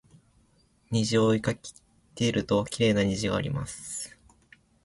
[0.89, 1.53] 虹を追いか
[2.15, 4.17] けるときれいな虹があります